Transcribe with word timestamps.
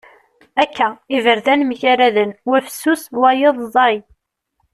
Akka! 0.63 0.87
Iberdan 1.17 1.61
mgaraden. 1.69 2.31
Wa 2.49 2.57
fessus 2.65 3.03
wayeḍ 3.21 3.55
ẓẓay. 3.67 3.97